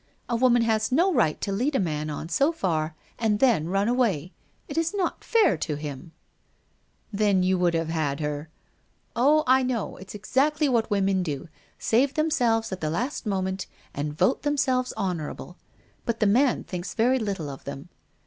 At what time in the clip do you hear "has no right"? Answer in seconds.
0.63-1.39